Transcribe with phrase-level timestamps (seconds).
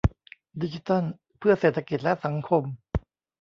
[0.61, 1.03] ดิจิทัล
[1.39, 2.63] เพื่อเศรษฐกิจและสังคม